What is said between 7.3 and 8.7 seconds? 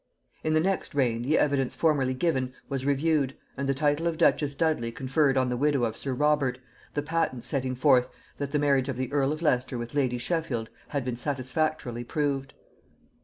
setting forth that the